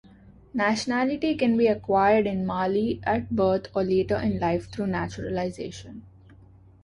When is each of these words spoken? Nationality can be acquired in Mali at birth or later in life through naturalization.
Nationality 0.55 1.35
can 1.37 1.55
be 1.55 1.67
acquired 1.67 2.25
in 2.25 2.43
Mali 2.43 2.99
at 3.03 3.29
birth 3.29 3.67
or 3.75 3.83
later 3.83 4.15
in 4.17 4.39
life 4.39 4.67
through 4.71 4.87
naturalization. 4.87 6.01